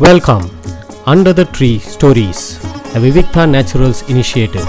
Welcome 0.00 0.44
under 1.06 1.32
the 1.32 1.46
tree 1.58 1.78
stories 1.78 2.42
a 2.94 3.46
Naturals 3.46 4.00
initiative 4.08 4.68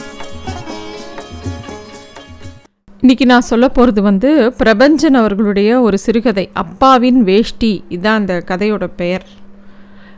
இன்னைக்கு 3.01 3.27
நான் 3.27 3.41
சொல்ல 3.41 3.69
போகிறது 3.69 4.03
வந்து 4.03 4.55
பிரபஞ்சன் 4.59 5.15
அவர்களுடைய 5.15 5.81
ஒரு 5.81 5.99
சிறுகதை 5.99 6.51
அப்பாவின் 6.53 7.23
வேஷ்டி. 7.23 7.85
இதுதான் 7.89 8.19
அந்த 8.19 8.45
கதையோட 8.47 8.91
பெயர். 8.97 9.27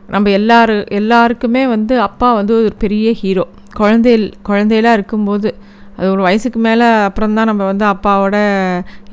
நம்ம 0.06 0.30
எல்லாரு 0.30 0.90
எல்லாருக்குமே 0.90 1.66
வந்து 1.66 2.00
அப்பா 2.00 2.34
வந்து 2.34 2.64
ஒரு 2.64 2.72
பெரிய 2.78 3.12
ஹீரோ 3.12 3.46
குழந்தையில் 3.72 4.32
குழந்தையெல்லாம் 4.42 4.94
இருக்கும்போது 4.94 5.54
அது 6.00 6.08
ஒரு 6.12 6.22
வயசுக்கு 6.26 6.58
மேலே 6.66 6.86
அப்புறம் 7.06 7.34
தான் 7.38 7.48
நம்ம 7.50 7.62
வந்து 7.70 7.84
அப்பாவோட 7.92 8.36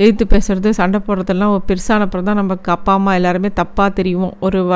எழுத்து 0.04 0.26
பேசுகிறது 0.34 0.70
சண்டை 0.78 1.00
போடுறதெல்லாம் 1.08 1.54
ஒரு 1.56 1.64
பெருசான 1.70 2.06
அப்புறம் 2.08 2.28
தான் 2.30 2.40
நமக்கு 2.42 2.70
அப்பா 2.76 2.94
அம்மா 3.00 3.14
எல்லாருமே 3.20 3.50
தப்பாக 3.60 3.90
தெரியும் 3.98 4.32
ஒரு 4.48 4.60
வ 4.70 4.76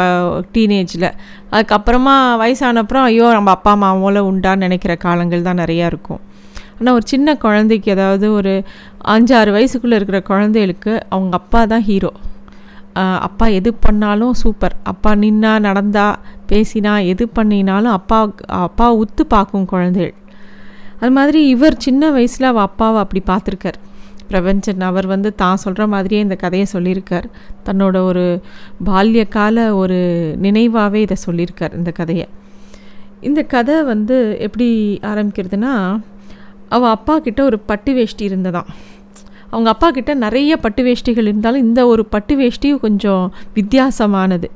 டீனேஜில். 0.56 1.08
அதுக்கப்புறமா 1.54 2.16
வயசான 2.42 2.82
அப்புறம் 2.84 3.06
ஐயோ 3.10 3.30
நம்ம 3.38 3.52
அப்பா 3.58 3.74
அம்மாவோல 3.78 4.24
உண்டான்னு 4.32 4.66
நினைக்கிற 4.68 4.96
காலங்கள் 5.06 5.48
தான் 5.48 5.62
நிறையா 5.64 5.86
இருக்கும். 5.92 6.22
ஆனால் 6.80 6.96
ஒரு 6.98 7.06
சின்ன 7.14 7.38
குழந்தைக்கு 7.46 7.90
அதாவது 7.96 8.28
ஒரு 8.40 8.54
அஞ்சாறு 9.16 9.52
வயசுக்குள்ளே 9.58 10.00
இருக்கிற 10.00 10.22
குழந்தைகளுக்கு 10.32 10.94
அவங்க 11.14 11.36
அப்பா 11.42 11.62
தான் 11.74 11.88
ஹீரோ 11.90 12.12
அப்பா 13.28 13.46
எது 13.58 13.70
பண்ணாலும் 13.86 14.34
சூப்பர் 14.40 14.74
அப்பா 14.92 15.12
நின்னா 15.22 15.52
நடந்தா 15.68 16.08
பேசினா 16.50 16.94
எது 17.12 17.26
பண்ணினாலும் 17.38 17.96
அப்பா 18.00 18.18
அப்பா 18.66 18.88
உத்து 19.04 19.24
பார்க்கும் 19.36 19.70
குழந்தைகள். 19.74 20.16
அது 21.02 21.12
மாதிரி 21.12 21.40
இவர் 21.48 21.76
சின்ன 21.78 22.12
வயசில் 22.12 22.48
அவள் 22.50 22.62
அப்பாவை 22.62 23.00
அப்படி 23.04 23.22
பார்த்துருக்கார். 23.32 23.80
பிரபஞ்சன் 24.32 24.84
அவர் 24.90 25.08
வந்து 25.08 25.30
தான் 25.36 25.62
சொல்கிற 25.64 25.88
மாதிரியே 25.88 26.22
இந்த 26.22 26.36
கதையை 26.36 26.68
சொல்லியிருக்கார். 26.74 27.28
தன்னோட 27.66 27.98
ஒரு 28.10 28.26
பால்ய 28.86 29.24
கால 29.28 29.66
ஒரு 29.76 29.98
நினைவாகவே 30.42 31.00
இதை 31.08 31.18
சொல்லியிருக்கார் 31.26 31.74
இந்த 31.74 31.92
கதையை. 31.92 32.28
இந்த 33.22 33.42
கதை 33.44 33.76
வந்து 33.84 34.18
எப்படி 34.40 34.68
ஆரம்பிக்கிறதுனா 35.02 35.74
அவள் 36.70 36.90
அப்பா 36.90 37.16
கிட்ட 37.20 37.44
ஒரு 37.44 37.60
பட்டு 37.60 37.94
வேஷ்டி 37.94 38.24
இருந்ததான் 38.30 38.70
அவங்க 39.50 39.70
அப்பா 39.70 39.88
கிட்ட 39.92 40.12
நிறைய 40.26 40.58
பட்டு 40.58 40.82
வேஷ்டிகள் 40.84 41.30
இருந்தாலும் 41.30 41.66
இந்த 41.68 41.82
ஒரு 41.88 42.04
பட்டு 42.06 42.36
வேஷ்டி 42.36 42.70
கொஞ்சம் 42.78 43.24
வித்தியாசமானது. 43.56 44.48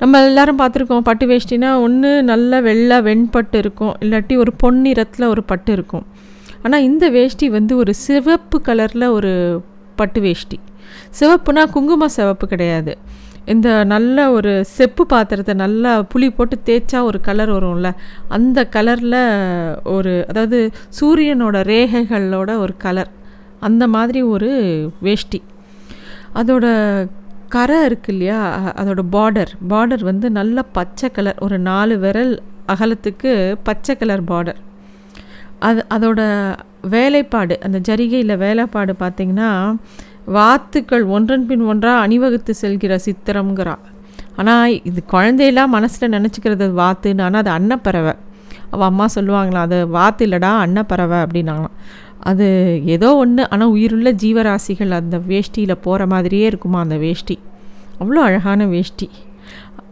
நம்ம 0.00 0.20
எல்லாரும் 0.28 0.58
பார்த்துருக்கோம் 0.60 1.06
பட்டு 1.08 1.24
வேஷ்டினா 1.30 1.70
ஒன்று 1.86 2.10
நல்ல 2.30 2.60
வெள்ளை 2.66 2.98
வெண்பட்டு 3.08 3.58
இருக்கும். 3.62 3.94
இல்லாட்டி 4.04 4.34
ஒரு 4.42 4.52
பொன்னிறத்தில் 4.62 5.30
ஒரு 5.32 5.42
பட்டு 5.50 5.72
இருக்கும். 5.76 6.04
ஆனால் 6.64 6.86
இந்த 6.88 7.04
வேஷ்டி 7.16 7.46
வந்து 7.56 7.74
ஒரு 7.82 7.92
சிவப்பு 8.06 8.58
கலரில் 8.68 9.06
ஒரு 9.16 9.32
பட்டு 10.00 10.20
வேஷ்டி. 10.26 10.58
சிவப்புனா 11.18 11.64
குங்கும 11.74 12.08
சிவப்பு 12.16 12.46
கிடையாது. 12.52 12.94
இந்த 13.52 13.68
நல்ல 13.92 14.16
ஒரு 14.36 14.50
செப்பு 14.76 15.02
பாத்திரத்தை 15.12 15.54
நல்லா 15.64 15.92
புளி 16.12 16.26
போட்டு 16.36 16.56
தேய்ச்சா 16.66 16.98
ஒரு 17.10 17.18
கலர் 17.28 17.52
வரும்ல 17.54 17.88
அந்த 18.36 18.58
கலரில் 18.74 19.20
ஒரு 19.94 20.12
அதாவது 20.30 20.58
சூரியனோட 20.98 21.56
ரேகைகளோட 21.72 22.50
ஒரு 22.64 22.74
கலர். 22.84 23.10
அந்த 23.68 23.84
மாதிரி 23.94 24.22
ஒரு 24.34 24.50
வேஷ்டி. 25.06 25.40
அதோட 26.40 26.66
கரை 27.54 27.78
இருக்கு 27.88 28.10
இல்லையா 28.14 28.40
அதோட 28.80 29.02
பார்டர் 29.14 29.52
பார்டர் 29.72 30.02
வந்து 30.10 30.26
நல்ல 30.38 30.62
பச்சை 30.76 31.08
கலர் 31.16 31.40
ஒரு 31.46 31.56
நாலு 31.70 31.94
விரல் 32.04 32.34
அகலத்துக்கு 32.74 33.30
பச்சை 33.68 33.94
கலர் 34.00 34.24
பார்டர் 34.32 34.60
அது 35.68 35.80
அதோட 35.94 36.20
வேலைப்பாடு 36.94 37.54
அந்த 37.66 37.78
ஜரிகையில் 37.88 38.40
வேலைப்பாடு 38.44 38.92
பார்த்திங்கன்னா 39.02 39.50
வாத்துக்கள் 40.36 41.04
ஒன்றன் 41.16 41.46
பின் 41.48 41.64
ஒன்றாக 41.70 42.02
அணிவகுத்து 42.04 42.52
செல்கிற 42.62 42.92
சித்திரம்ங்கிறா. 43.06 43.74
ஆனால் 44.40 44.74
இது 44.88 45.00
குழந்தையெல்லாம் 45.14 45.74
மனசில் 45.76 46.14
நினச்சிக்கிறது 46.16 46.66
வாத்துன்னு. 46.80 47.24
ஆனால் 47.26 47.42
அது 47.44 47.50
அன்னப்பறவை. 47.58 48.14
அவள் 48.72 48.88
அம்மா 48.90 49.06
சொல்லுவாங்களாம் 49.14 49.66
அது 49.68 49.78
வாத்து 49.96 50.24
இல்லைடா 50.26 50.50
அன்னப்பறவை 50.64 51.18
அப்படின்னாங்களாம். 51.24 51.76
அது 52.20 52.46
ஏதோ 52.84 53.16
ஒன்று 53.16 53.48
ஆனால் 53.48 53.68
உயிருள்ள 53.68 54.10
ஜீவராசிகள் 54.10 54.90
அந்த 54.90 55.18
வேஷ்டியில் 55.18 55.82
போகிற 55.82 56.06
மாதிரியே 56.06 56.46
இருக்குமா 56.46 56.80
அந்த 56.80 56.96
வேஷ்டி? 56.96 57.38
அவ்வளோ 58.00 58.16
அழகான 58.16 58.66
வேஷ்டி. 58.66 59.08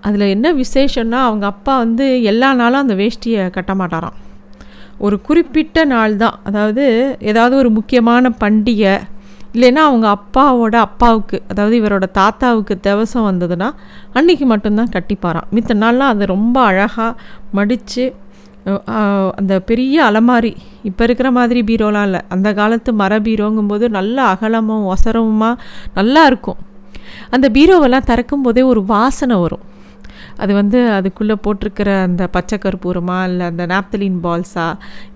அதில் 0.00 0.20
என்ன 0.20 0.52
விசேஷம்னா 0.52 1.20
அவங்க 1.20 1.46
அப்பா 1.46 1.78
வந்து 1.78 2.22
எல்லா 2.22 2.54
நாளும் 2.54 2.80
அந்த 2.80 2.94
வேஷ்டியை 2.94 3.50
கட்ட 3.50 3.74
மாட்டாராம். 3.74 4.16
ஒரு 4.98 5.20
குறிப்பிட்ட 5.20 5.84
நாள் 5.84 6.16
தான். 6.16 6.38
அதாவது 6.44 7.16
ஏதாவது 7.20 7.56
ஒரு 7.56 7.70
முக்கியமான 7.70 8.30
பண்டிகை 8.40 9.00
இல்லைன்னா 9.54 9.82
அவங்க 9.90 10.16
அப்பாவோட 10.18 10.74
அப்பாவுக்கு 10.74 11.42
அதாவது 11.48 11.82
இவரோட 11.82 12.04
தாத்தாவுக்கு 12.12 12.80
திவசம் 12.80 13.28
வந்ததுன்னா 13.30 13.70
அன்றைக்கி 14.14 14.44
மட்டும்தான் 14.44 14.90
கட்டிப்பாராம். 14.96 15.48
மித்த 15.54 15.74
நாள்லாம் 15.74 16.12
அது 16.14 16.26
ரொம்ப 16.26 16.62
அழகாக 16.62 17.14
மடித்து 17.52 18.14
அந்த 19.40 19.60
பெரிய 19.60 19.96
அலமாரி. 20.04 20.52
இப்போ 20.82 21.04
இருக்கிற 21.04 21.30
மாதிரி 21.30 21.60
பீரோலாம் 21.62 22.02
இல்லை. 22.02 22.20
அந்த 22.28 22.48
காலத்து 22.54 22.92
மர 22.92 23.18
பீரோங்கும்போது 23.18 23.88
நல்ல 23.88 24.18
அகலமும் 24.22 24.94
ஒசரமுமா 24.94 25.50
நல்லா 25.94 26.26
இருக்கும். 26.26 26.60
அந்த 27.30 27.46
பீரோவெல்லாம் 27.48 28.08
திறக்கும் 28.10 28.42
போதே 28.42 28.62
ஒரு 28.62 28.84
வாசனை 28.84 29.36
வரும். 29.36 29.64
அது 30.36 30.52
வந்து 30.54 30.78
அதுக்குள்ளே 30.90 31.34
போட்டிருக்கிற 31.44 31.90
அந்த 32.00 32.26
பச்சை 32.26 32.58
கற்பூரமா 32.64 33.16
இல்லை 33.28 33.46
அந்த 33.46 33.66
நாப்தலின் 33.66 34.18
பால்ஸா 34.24 34.66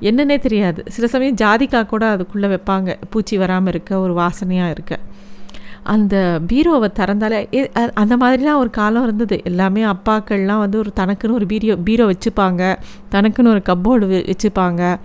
என்னன்னே 0.00 0.38
தெரியாது. 0.38 0.82
சில 0.94 1.06
சமயம் 1.06 1.40
ஜாதிக்காய் 1.42 1.90
கூட 1.92 2.04
அதுக்குள்ளே 2.06 2.48
வைப்பாங்க. 2.54 2.94
பூச்சி 3.10 3.36
வராமல் 3.38 3.72
இருக்க 3.72 4.00
ஒரு 4.00 4.14
வாசனையாக 4.14 4.70
இருக்க. 4.70 4.98
அந்த 5.82 6.41
பீரோவை 6.48 6.88
திறந்தாலே 6.98 7.41
அந்த 7.94 8.16
மாதிரிலாம் 8.16 8.60
ஒரு 8.62 8.70
காலம் 8.70 9.03
இருந்தது. 9.03 9.41
எல்லாமே 9.44 9.82
அப்பாக்கள்லாம் 9.84 10.59
வந்து 10.59 10.78
ஒரு 10.78 10.93
தனக்குன்னு 10.97 11.32
ஒரு 11.32 11.47
பீரோ 11.47 11.76
பீரோ 11.76 12.12
வச்சுப்பாங்க. 12.12 12.76
தனக்குன்னு 13.10 13.53
ஒரு 13.54 13.62
கப்போர்டு 13.69 14.32
வச்சுப்பாங்க. 14.32 14.97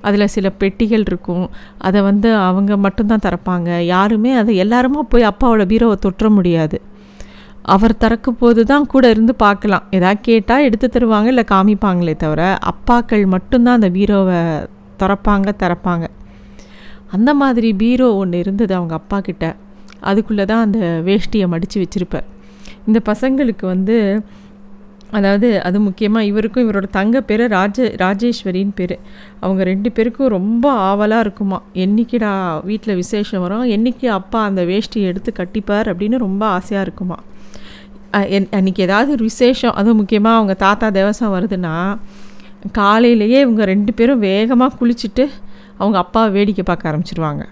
அதில் 0.00 0.26
சில 0.26 0.50
பெட்டிகள் 0.50 1.04
இருக்கும். 1.06 1.50
அதை 1.78 2.00
வந்து 2.00 2.36
அவங்க 2.36 2.76
மட்டும்தான் 2.76 3.24
திறப்பாங்க. 3.26 3.78
யாருமே 3.80 4.32
அதை 4.32 4.62
எல்லாருமா 4.62 5.00
போய் 5.08 5.28
அப்பாவோட 5.28 5.64
பீரோவை 5.72 5.96
தொற்ற 6.06 6.28
முடியாது. 6.30 6.80
அவர் 7.62 7.96
திறக்கும் 7.96 8.36
போது 8.36 8.64
தான் 8.64 8.86
கூட 8.86 9.10
இருந்து 9.10 9.34
பார்க்கலாம். 9.34 9.84
எதாவது 9.90 10.20
கேட்டால் 10.20 10.62
எடுத்து 10.62 10.90
தருவாங்க 10.92 11.24
இல்லை 11.24 11.44
காமிப்பாங்களே 11.50 12.16
தவிர 12.16 12.58
அப்பாக்கள் 12.72 13.26
மட்டும்தான் 13.26 13.74
அந்த 13.74 13.88
பீரோவை 13.88 14.68
திறப்பாங்க 14.98 15.48
திறப்பாங்க. 15.62 16.06
அந்த 17.10 17.34
மாதிரி 17.34 17.72
பீரோ 17.72 18.14
ஒன்று 18.14 18.38
இருந்தது 18.38 18.74
அவங்க 18.74 18.94
அப்பா 18.94 19.20
கிட்ட. 19.20 19.54
அதுக்குள்ளே 20.10 20.44
தான் 20.52 20.64
அந்த 20.66 20.78
வேஷ்டியை 21.08 21.46
மடித்து 21.54 21.76
வச்சுருப்பார். 21.82 22.26
இந்த 22.88 22.98
பசங்களுக்கு 23.10 23.66
வந்து 23.74 23.96
அதாவது 25.18 25.48
அது 25.66 25.78
முக்கியமாக 25.80 26.28
இவருக்கும் 26.28 26.64
இவரோட 26.64 26.86
தங்க 26.96 27.16
பேர் 27.20 27.42
ராஜ 27.56 27.84
ராஜேஸ்வரின்னு 28.02 28.74
பேர். 28.78 28.94
அவங்க 29.40 29.62
ரெண்டு 29.70 29.88
பேருக்கும் 29.96 30.32
ரொம்ப 30.36 30.64
ஆவலாக 30.86 31.24
இருக்குமா. 31.26 31.58
என்றைக்கிடா 31.82 32.32
வீட்டில் 32.70 32.98
விசேஷம் 33.02 33.42
வரும்? 33.44 33.64
என்றைக்கு 33.74 34.08
அப்பா 34.20 34.40
அந்த 34.48 34.62
வேஷ்டியை 34.70 35.06
எடுத்து 35.10 35.32
கட்டிப்பார் 35.40 35.90
அப்படின்னு 35.92 36.18
ரொம்ப 36.26 36.42
ஆசையாக 36.56 36.86
இருக்குமா. 36.86 37.18
என் 38.36 38.50
அன்றைக்கி 38.58 38.80
ஏதாவது 38.88 39.10
ஒரு 39.12 39.24
விசேஷம் 39.30 39.76
அதுவும் 39.80 40.00
முக்கியமாக 40.00 40.38
அவங்க 40.40 40.54
தாத்தா 40.66 40.88
தேவசம் 40.98 41.34
வருதுன்னா 41.36 41.74
காலையிலேயே 42.80 43.38
இவங்க 43.40 43.64
ரெண்டு 43.64 43.92
பேரும் 43.94 44.22
வேகமாக 44.28 44.76
குளிச்சுட்டு 44.80 45.24
அவங்க 45.78 45.96
அப்பா 45.98 46.22
வேடிக்கை 46.36 46.64
பார்க்க 46.66 46.90
ஆரம்பிச்சிருவாங்க. 46.90 47.42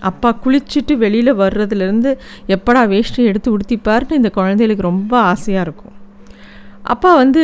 அப்பா 0.00 0.36
குளிச்சுட்டு 0.44 0.96
வெளியில் 0.96 1.34
வர்றதுலேருந்து 1.34 2.18
எப்படா 2.48 2.88
வேஷ்டி 2.88 3.24
எடுத்து 3.24 3.56
உடுத்திப்பார்னு 3.56 4.12
இந்த 4.12 4.30
குழந்தைகளுக்கு 4.30 4.82
ரொம்ப 4.82 5.18
ஆசையாக 5.18 5.64
இருக்கும். 5.64 5.92
அப்பா 6.82 7.16
வந்து 7.16 7.42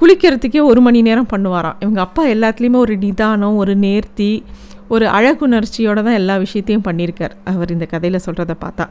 குளிக்கிறதுக்கே 0.00 0.62
ஒரு 0.62 0.80
மணி 0.80 1.02
நேரம் 1.02 1.26
பண்ணுவாராம். 1.32 1.74
இவங்க 1.80 2.00
அப்பா 2.00 2.26
எல்லாத்துலேயுமே 2.26 2.76
ஒரு 2.76 2.96
நிதானம் 2.96 3.56
ஒரு 3.56 3.74
நேர்த்தி 3.76 4.42
ஒரு 4.88 5.06
அழகுணர்ச்சியோடு 5.06 6.02
தான் 6.02 6.12
எல்லா 6.12 6.36
விஷயத்தையும் 6.36 6.84
பண்ணியிருக்கார். 6.84 7.30
அவர் 7.44 7.70
இந்த 7.70 7.86
கதையில் 7.86 8.20
சொல்கிறத 8.26 8.54
பார்த்தா. 8.64 8.88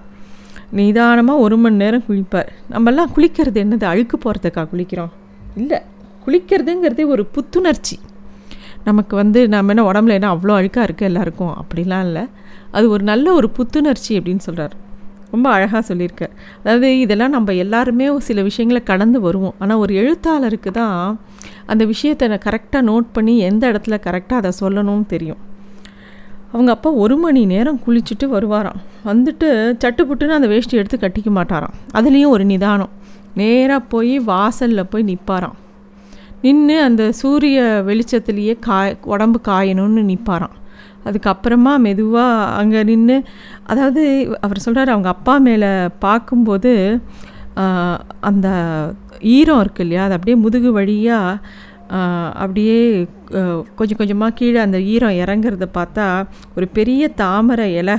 நிதானமாக 0.72 1.40
ஒரு 1.40 1.58
மணி 1.58 1.76
நேரம் 1.76 2.04
குளிப்பார். 2.10 2.50
நம்மெல்லாம் 2.72 3.12
குளிக்கிறது 3.16 3.60
என்னது? 3.64 3.84
அழுக்கு 3.84 4.18
போகிறதுக்கா 4.18 4.68
குளிக்கிறோம்? 4.74 5.10
இல்லை 5.56 5.80
குளிக்கிறதுங்கிறதே 6.26 7.06
ஒரு 7.06 7.26
புத்துணர்ச்சி. 7.26 8.00
நமக்கு 8.90 9.14
வந்து 9.22 9.40
நம்ம 9.54 9.74
என்ன 9.74 9.84
உடம்புல 9.92 10.18
என்ன 10.20 10.30
அவ்வளோ 10.36 10.54
அழுக்காக 10.60 10.86
இருக்குது 10.88 11.10
எல்லாருக்கும்? 11.12 11.56
அப்படிலாம் 11.62 12.06
இல்லை. 12.08 12.24
அது 12.78 12.86
ஒரு 12.96 13.04
நல்ல 13.12 13.28
ஒரு 13.40 13.50
புத்துணர்ச்சி 13.58 14.12
அப்படின்னு 14.20 14.46
சொல்கிறார் 14.48 14.76
ரொம்ப 15.34 15.48
அழகாக 15.56 15.82
சொல்லியிருக்கார் 15.90 16.32
அதாவது 16.62 16.88
இதெல்லாம் 17.04 17.34
நம்ம 17.36 17.54
எல்லாருமே 17.64 18.06
சில 18.28 18.42
விஷயங்களை 18.48 18.82
கடந்து 18.84 19.18
வருவோம். 19.26 19.56
ஆனால் 19.62 19.82
ஒரு 19.84 19.94
எழுத்தாளருக்கு 20.02 20.72
தான் 20.80 20.96
அந்த 21.72 21.84
விஷயத்தை 21.92 22.38
கரெக்டாக 22.48 22.84
நோட் 22.90 23.08
பண்ணி 23.18 23.34
எந்த 23.50 23.64
இடத்துல 23.72 23.98
கரெக்டாக 24.08 24.42
அதை 24.42 24.52
சொல்லணும்னு 24.62 25.06
தெரியும். 25.14 25.42
அவங்க 26.54 26.72
அப்பா 26.76 26.90
ஒரு 27.04 27.16
மணி 27.24 27.42
நேரம் 27.54 27.80
குளிச்சுட்டு 27.86 28.28
வருவாராம். 28.36 28.80
வந்துட்டு 29.10 29.50
சட்டுப்புட்டுன்னு 29.84 30.38
அந்த 30.38 30.48
வேஷ்டி 30.54 30.78
எடுத்து 30.82 31.00
கட்டிக்க 31.04 31.32
மாட்டாராம். 31.40 31.76
அதுலேயும் 31.98 32.34
ஒரு 32.36 32.46
நிதானம். 32.54 32.94
நேராக 33.42 33.82
போய் 33.94 34.14
வாசலில் 34.32 34.90
போய் 34.92 35.10
நிற்பாராம் 35.10 35.58
நின்று 36.42 36.76
அந்த 36.82 37.04
சூரிய 37.22 37.60
வெளிச்சத்துலேயே 37.88 38.54
காய் 38.68 38.98
உடம்பு 39.14 39.40
காயணும்னு 39.48 40.04
நிற்பாராம் 40.12 40.56
அதுக்கப்புறமா 41.06 41.74
மெதுவாக 41.86 42.48
அங்கே 42.60 42.82
நின்று 42.84 43.18
அதாவது 43.72 44.04
அவர் 44.42 44.64
சொல்கிறார் 44.66 44.94
அவங்க 44.96 45.10
அப்பா 45.16 45.36
மேலே 45.48 45.72
பார்க்கும்போது 46.06 46.74
அந்த 48.30 48.48
ஈரம் 49.38 49.62
இருக்கு 49.64 49.84
இல்லையா 49.86 50.04
அது 50.08 50.16
அப்படியே 50.18 50.38
முதுகு 50.46 50.70
வழியாக 50.72 51.40
அப்படியே 52.44 52.80
கொஞ்சம் 53.76 54.00
கொஞ்சமாக 54.02 54.36
கீழே 54.40 54.60
அந்த 54.66 54.78
ஈரம் 54.94 55.20
இறங்குறத 55.24 55.68
பார்த்தா 55.78 56.06
ஒரு 56.56 56.66
பெரிய 56.78 57.04
தாமரை 57.22 57.68
இலை 57.76 57.96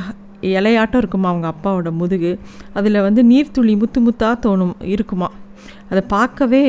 இலையாட்டம் 0.50 1.00
இருக்குமா 1.02 1.28
அவங்க 1.28 1.46
அப்பாவோட 1.52 1.88
முதுகு. 1.92 2.30
அதில் 2.78 3.04
வந்து 3.06 3.22
நீர்த்துளி 3.24 3.74
முத்து 3.78 4.00
முத்தாக 4.00 4.36
தோணும் 4.44 4.74
இருக்குமா. 4.94 5.28
அதை 5.90 6.02
பார்க்கவே 6.14 6.62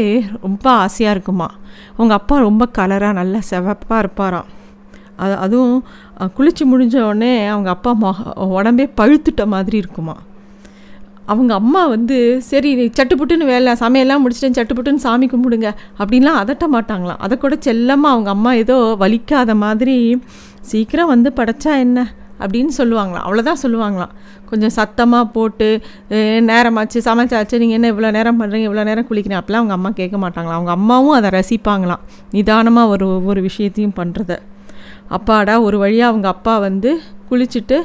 ரொம்ப 0.45 0.65
ஆசையாக 0.85 1.15
இருக்குமா. 1.15 1.49
அவங்க 1.97 2.13
அப்பா 2.19 2.35
ரொம்ப 2.47 2.63
கலராக 2.77 3.17
நல்லா 3.19 3.39
செவப்பாக 3.51 4.01
இருப்பாராம். 4.03 4.49
அது 5.23 5.33
அதுவும் 5.45 5.77
குளித்து 6.37 6.37
குளிச்சு 6.37 6.63
முடிஞ்ச 6.71 6.95
உடனே 7.09 7.33
அவங்க 7.53 7.69
அப்பா 7.75 7.91
மொக 8.03 8.35
உடம்பே 8.57 8.85
பழுத்துட்ட 8.99 9.43
மாதிரி 9.53 9.77
இருக்குமா. 9.83 10.15
அவங்க 11.31 11.51
அம்மா 11.61 11.81
வந்து 11.93 12.17
சரி 12.47 12.69
நீ 12.79 12.85
சட்டுப்புட்டுன்னு 12.99 13.45
வேலை 13.51 13.73
சமையல்லாம் 13.81 14.23
முடிச்சிட்டேன் 14.23 14.57
சட்டுப்புட்டுன்னு 14.59 15.03
சாமி 15.05 15.27
கும்பிடுங்க 15.33 15.69
அப்படின்லாம் 15.99 16.39
அதட்ட 16.43 16.65
மாட்டாங்களாம். 16.75 17.21
அதை 17.25 17.35
கூட 17.43 17.55
செல்லமாக 17.67 18.15
அவங்க 18.15 18.29
அம்மா 18.35 18.53
ஏதோ 18.63 18.77
வலிக்காத 19.03 19.55
மாதிரி 19.65 19.97
சீக்கிரம் 20.71 21.11
வந்து 21.13 21.31
படைச்சா 21.39 21.73
என்ன? 21.85 21.99
அப்படின்னு 22.41 22.73
சொல்லுவாங்களாம். 22.77 23.25
அவ்வளோதான் 23.25 23.61
சொல்லுவாங்களாம். 23.63 24.13
கொஞ்சம் 24.45 24.73
சத்தமாக 24.75 25.25
போட்டு 25.31 25.67
நேரமாச்சு 26.47 26.99
சமைச்சாச்சு 27.05 27.59
நீங்கள் 27.59 27.77
என்ன 27.77 27.89
இவ்வளோ 27.91 28.11
நேரம் 28.11 28.39
பண்ணுறீங்க 28.39 28.67
இவ்வளோ 28.69 28.83
நேரம் 28.83 29.07
குளிக்கிறீங்க? 29.09 29.41
அப்படிலாம் 29.41 29.61
அவங்க 29.61 29.75
அம்மா 29.77 29.91
கேட்க 29.93 30.17
மாட்டாங்களாம். 30.17 30.57
அவங்க 30.57 30.71
அம்மாவும் 30.71 31.17
அதை 31.17 31.29
ரசிப்பாங்களாம். 31.37 32.03
நிதானமாக 32.31 32.93
ஒரு 32.93 33.07
ஒவ்வொரு 33.15 33.41
விஷயத்தையும் 33.47 33.97
பண்ணுறத 33.97 34.35
அப்பாடா 35.11 35.55
ஒரு 35.63 35.77
வழியாக 35.79 36.11
அவங்க 36.11 36.27
அப்பா 36.29 36.53
வந்து 36.61 36.91
குளிச்சுட்டு 37.29 37.77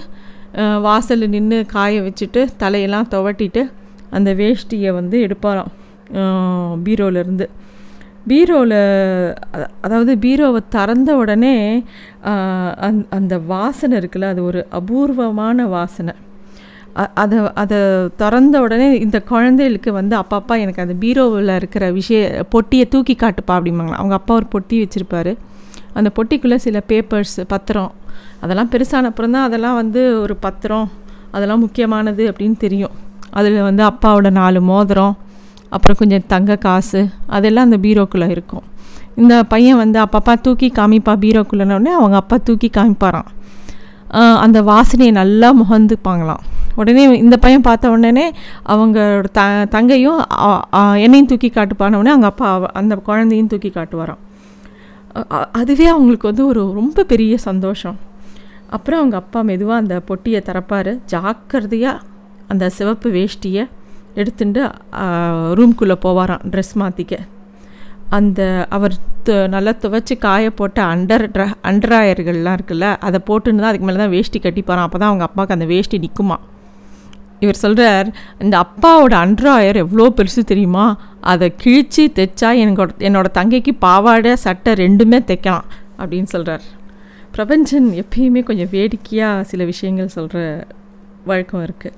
வாசலில் 0.82 1.30
நின்று 1.30 1.58
காய 1.68 2.00
வச்சுட்டு 2.02 2.40
தலையெல்லாம் 2.60 3.08
துவட்டிட்டு 3.12 3.62
அந்த 4.10 4.30
வேஷ்டியை 4.34 4.90
வந்து 4.94 5.16
எடுப்பாராம். 5.26 5.70
அஹ், 6.16 6.74
பீரோலேருந்து 6.84 7.46
பீரோவில் 8.28 8.78
அதாவது 9.80 10.12
பீரோவை 10.24 10.60
திறந்த 10.68 11.10
உடனே 11.16 11.56
அந் 12.86 13.02
அந்த 13.10 13.34
வாசனை 13.52 13.94
இருக்குல்ல 14.00 14.30
அது 14.34 14.44
ஒரு 14.44 14.60
அபூர்வமான 14.70 15.66
வாசனை. 15.66 16.14
அதை 17.22 17.38
அதை 17.62 17.78
திறந்த 18.16 18.60
உடனே 18.60 18.86
இந்த 18.98 19.18
குழந்தைகளுக்கு 19.30 19.90
வந்து 19.92 20.16
அப்பா 20.16 20.36
அப்பா 20.36 20.54
எனக்கு 20.54 20.84
அந்த 20.84 20.94
பீரோவில் 21.02 21.54
இருக்கிற 21.56 21.84
விஷய 21.92 22.44
பொட்டியை 22.54 22.86
தூக்கி 22.88 23.16
காட்டுப்பா 23.22 23.54
அப்படிம்பாங்களா 23.58 24.00
அவங்க 24.02 24.14
அப்பா 24.14 24.34
ஒரு 24.34 24.46
பொட்டி 24.54 24.76
வச்சுருப்பாரு. 24.82 25.34
அந்த 25.92 26.10
பொட்டிக்குள்ளே 26.16 26.58
சில 26.66 26.80
பேப்பர்ஸ் 26.88 27.36
பத்திரம் 27.48 27.92
அதெல்லாம் 28.40 28.70
பெருசான 28.72 29.10
அப்புறம் 29.10 29.34
தான் 29.36 29.46
அதெல்லாம் 29.48 29.74
வந்து 29.74 30.02
ஒரு 30.20 30.36
பத்திரம் 30.36 30.88
அதெல்லாம் 31.30 31.62
முக்கியமானது 31.66 32.24
அப்படின்னு 32.30 32.56
தெரியும். 32.56 32.94
அதில் 33.30 33.60
வந்து 33.60 33.82
அப்பாவோட 33.90 34.30
நாலு 34.30 34.60
மோதிரம் 34.62 35.14
அப்புறம் 35.74 35.98
கொஞ்சம் 36.00 36.26
தங்க 36.32 36.56
காசு 36.64 37.00
அதெல்லாம் 37.36 37.66
அந்த 37.68 37.78
பீரோக்குள்ளே 37.84 38.28
இருக்கும். 38.34 38.64
இந்த 39.22 39.34
பையன் 39.52 39.80
வந்து 39.82 39.98
அப்பப்பா 40.04 40.34
தூக்கி 40.46 40.68
காமிப்பா 40.78 41.14
பீரோக்குள்ளனோடனே 41.24 41.92
அவங்க 42.00 42.16
அப்பா 42.22 42.36
தூக்கி 42.48 42.68
காமிப்பாராம். 42.76 43.30
அந்த 44.44 44.58
வாசனையை 44.70 45.12
நல்லா 45.20 45.48
முகந்துப்பாங்களாம். 45.62 46.42
உடனே 46.80 47.02
இந்த 47.22 47.36
பையன் 47.44 47.64
பார்த்த 47.66 47.90
உடனே 47.94 48.24
அவங்களோட 48.72 49.28
த 49.38 49.42
தங்கையும் 49.74 50.20
என்னையும் 51.04 51.30
தூக்கி 51.30 51.48
காட்டுப்பான 51.50 51.98
உடனே 52.00 52.12
அவங்க 52.14 52.28
அப்பா 52.32 52.48
அந்த 52.80 52.96
குழந்தையும் 53.08 53.50
தூக்கி 53.52 53.70
காட்டுவாராம். 53.76 54.22
அதுவே 55.60 55.86
அவங்களுக்கு 55.92 56.30
வந்து 56.30 56.44
ஒரு 56.50 56.62
ரொம்ப 56.80 57.04
பெரிய 57.12 57.34
சந்தோஷம். 57.48 57.96
அப்புறம் 58.76 59.00
அவங்க 59.00 59.16
அப்பா 59.22 59.40
மெதுவாக 59.50 59.82
அந்த 59.82 59.96
பொட்டியை 60.08 60.40
திறப்பார். 60.48 60.92
ஜாக்கிரதையாக 61.12 62.02
அந்த 62.52 62.64
சிவப்பு 62.78 63.10
வேஷ்டியை 63.16 63.64
எடுத்துட்டு 64.16 64.62
ரூம்குள்ளே 65.58 65.96
போவாராம் 66.02 66.44
ட்ரெஸ் 66.50 66.74
மாற்றிக்க 66.76 67.14
அந்த 68.10 68.40
அவர் 68.70 68.94
து- 69.24 69.46
நல்லா 69.48 69.72
துவைச்சி 69.80 70.14
காய 70.18 70.50
போட்ட 70.52 70.80
அண்டர் 70.90 71.24
ட்ர 71.30 71.44
அண்டராயர்கள்லாம் 71.70 72.56
இருக்குல்ல 72.58 72.88
அதை 73.00 73.18
போட்டுன்னு 73.26 73.60
தான் 73.60 73.70
அதுக்கு 73.70 73.88
மேலே 73.88 73.98
தான் 73.98 74.12
வேஷ்டி 74.12 74.38
கட்டிப்பாரான் 74.40 74.86
அப்போ 74.86 74.98
தான் 74.98 75.10
அவங்க 75.10 75.24
அப்பாவுக்கு 75.24 75.56
அந்த 75.56 75.66
வேஷ்டி 75.66 75.98
நிற்குமா 75.98 76.36
இவர் 77.42 77.60
சொல்கிறார் 77.60 78.08
இந்த 78.40 78.54
அப்பாவோட 78.62 79.14
அண்ட்ராயர் 79.22 79.78
எவ்வளோ 79.80 80.04
பெருசு 80.14 80.42
தெரியுமா? 80.44 80.84
அதை 81.24 81.48
கிழித்து 81.56 82.04
தைச்சா 82.16 82.50
எனக்கோட 82.60 82.92
என்னோட 83.00 83.28
தங்கைக்கு 83.34 83.72
பாவாடை 83.80 84.32
சட்டை 84.42 84.72
ரெண்டுமே 84.80 85.18
தைக்கலாம் 85.26 85.66
அப்படின்னு 85.98 86.30
சொல்கிறார் 86.30 86.64
பிரபஞ்சன் 87.32 87.88
எப்பயுமே 88.00 88.42
கொஞ்சம் 88.44 88.72
வேடிக்கையாக 88.72 89.44
சில 89.44 89.64
விஷயங்கள் 89.64 90.14
சொல்கிற 90.14 90.38
வழக்கம் 91.24 91.64
இருக்குது 91.64 91.96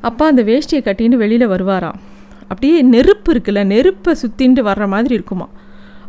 அப்பா 0.00 0.26
அந்த 0.26 0.42
வேஷ்டியை 0.42 0.82
கட்டின்னு 0.84 1.22
வெளியில் 1.22 1.48
வருவாராம். 1.48 1.98
அப்படியே 2.42 2.82
நெருப்பு 2.82 3.32
இருக்குல்ல 3.32 3.64
நெருப்பை 3.64 4.14
சுற்றின்ட்டு 4.22 4.62
வர்ற 4.68 4.88
மாதிரி 4.88 5.14
இருக்குமா. 5.14 5.48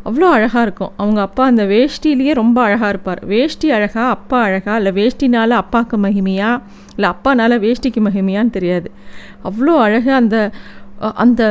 அவ்வளோ 0.05 0.27
அழகாக 0.35 0.61
இருக்கும். 0.61 0.91
அவங்க 0.97 1.21
அப்பா 1.21 1.43
அந்த 1.45 1.63
வேஷ்டிலேயே 1.65 2.33
ரொம்ப 2.33 2.57
அழகாக 2.61 2.89
இருப்பார். 2.89 3.25
வேஷ்டி 3.25 3.71
அழகா 3.71 4.09
அப்பா 4.09 4.41
அழகா 4.41 4.75
இல்லை 4.75 4.91
வேஷ்டினால 4.91 5.49
அப்பாவுக்கு 5.49 5.97
மகிமையா 5.97 6.51
இல்லை 6.95 7.09
அப்பானால 7.09 7.59
வேஷ்டிக்கு 7.59 8.01
மகிமையான்னு 8.07 8.49
தெரியாது. 8.49 8.91
அவ்வளோ 9.43 9.75
அழகாக 9.77 10.15
அந்த 10.15 10.51
அந்த 11.15 11.43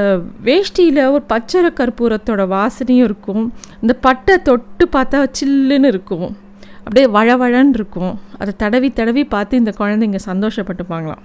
வேஷ்டியில் 0.45 1.01
ஒரு 1.11 1.25
பச்சரை 1.29 1.71
கற்பூரத்தோட 1.71 2.43
வாசனையும் 2.49 3.07
இருக்கும். 3.09 3.53
இந்த 3.81 3.95
பட்டை 3.95 4.43
தொட்டு 4.43 4.89
பார்த்தா 4.93 5.21
சில்லுன்னு 5.41 5.91
இருக்கும். 5.95 6.37
அப்படியே 6.79 7.07
வழவழன்னு 7.07 7.77
இருக்கும். 7.81 8.21
அதை 8.39 8.55
தடவி 8.57 8.91
தடவி 8.91 9.25
பார்த்து 9.25 9.57
இந்த 9.57 9.73
குழந்தைங்க 9.79 10.19
சந்தோஷப்பட்டுப்பாங்களாம். 10.27 11.25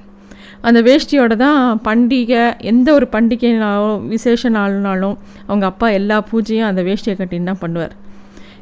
அந்த 0.68 0.80
வேஷ்டியோட 0.88 1.34
தான் 1.46 1.60
பண்டிகை 1.88 2.44
எந்த 2.72 2.88
ஒரு 2.98 3.08
பண்டிகைனாலும் 3.16 4.02
விசேஷ 4.14 4.50
நாள்னாலும் 4.58 5.16
அவங்க 5.48 5.66
அப்பா 5.72 5.88
எல்லா 6.00 6.18
பூஜையும் 6.32 6.70
அந்த 6.70 6.82
வேஷ்டியை 6.88 7.16
கட்டின்னு 7.20 7.50
தான் 7.52 7.62
பண்ணுவார். 7.64 7.94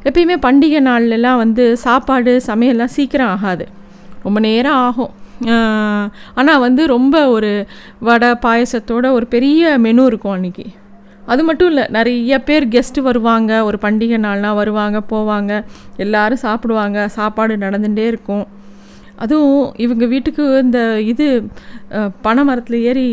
எப்பயுமே 0.07 0.35
பண்டிகை 0.45 0.79
நாள்லலாம் 0.89 1.41
வந்து 1.43 1.65
சாப்பாடு 1.85 2.31
சமையல்லாம் 2.47 2.93
சீக்கிரம் 2.95 3.31
ஆகாது. 3.35 3.65
ரொம்ப 4.25 4.39
நேரம் 4.47 4.79
ஆகும். 4.87 5.13
ஆனால் 6.39 6.63
வந்து 6.65 6.81
ரொம்ப 6.95 7.15
ஒரு 7.35 7.51
வடை 8.07 8.31
பாயசத்தோட 8.45 9.05
ஒரு 9.17 9.25
பெரிய 9.35 9.77
மெனு 9.85 10.03
இருக்கும் 10.11 10.35
அன்றைக்கி 10.35 10.67
அது 11.31 11.41
மட்டும் 11.47 11.69
இல்லை 11.71 11.85
நிறைய 11.95 12.37
பேர் 12.47 12.65
கெஸ்ட்டு 12.73 13.05
வருவாங்க 13.07 13.51
ஒரு 13.67 13.77
பண்டிகை 13.85 14.17
நாள்னால் 14.25 14.57
வருவாங்க 14.61 14.99
போவாங்க. 15.11 15.51
எல்லாரும் 16.03 16.41
சாப்பிடுவாங்க 16.45 17.07
சாப்பாடு 17.17 17.55
நடந்துகிட்டே 17.65 18.05
இருக்கும். 18.13 18.45
அதுவும் 19.23 19.55
இவங்க 19.77 20.05
வீட்டுக்கு 20.05 20.59
இந்த 20.59 20.79
இது 21.05 21.25
பனை 22.21 22.43
மரத்தில் 22.43 22.83
ஏறி 22.83 23.07